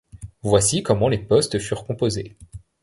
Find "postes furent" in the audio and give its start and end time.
1.19-1.83